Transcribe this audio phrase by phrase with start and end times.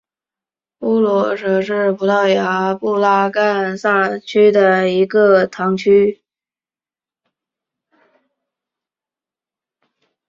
[0.79, 6.23] 乌罗什是葡萄牙布拉干萨区的一个堂区。